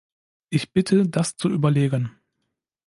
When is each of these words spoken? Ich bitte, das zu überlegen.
Ich 0.49 0.73
bitte, 0.73 1.07
das 1.07 1.37
zu 1.37 1.47
überlegen. 1.47 2.09